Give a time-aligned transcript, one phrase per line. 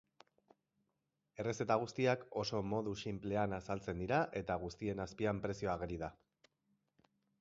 [1.41, 6.11] Errezeta guztiak oso modu sinplean azaltzen dira eta guztien azpian prezioa ageri da.